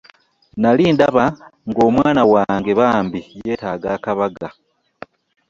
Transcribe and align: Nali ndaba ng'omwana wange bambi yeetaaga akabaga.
Nali 0.61 0.83
ndaba 0.93 1.25
ng'omwana 1.69 2.21
wange 2.31 2.71
bambi 2.79 3.19
yeetaaga 3.45 3.87
akabaga. 3.97 4.47